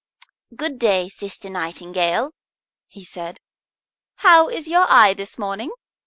[0.55, 2.31] "Good day, Sister Nightingale,"
[2.87, 3.39] he said.
[4.15, 5.69] "How is your eye this morning?